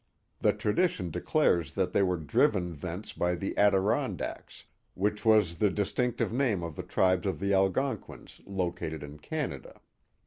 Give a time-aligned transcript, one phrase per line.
[0.39, 4.63] The tradition declares that they were driven thence by the Adirondacks,
[4.95, 9.79] which was the distinctive name of the tribes of the Algonquins located in Canada.